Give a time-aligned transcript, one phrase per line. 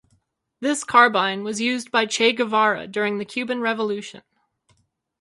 [0.61, 4.23] This carbine was used by Che Guevara during the Cuban Revolution.